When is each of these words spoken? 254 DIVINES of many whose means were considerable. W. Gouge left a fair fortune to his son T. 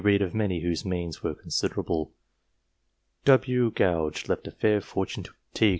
254 0.01 0.17
DIVINES 0.29 0.33
of 0.33 0.35
many 0.35 0.59
whose 0.61 0.83
means 0.83 1.21
were 1.21 1.35
considerable. 1.35 2.11
W. 3.25 3.69
Gouge 3.69 4.27
left 4.27 4.47
a 4.47 4.51
fair 4.51 4.81
fortune 4.81 5.21
to 5.25 5.29
his 5.29 5.35
son 5.37 5.45
T. 5.53 5.69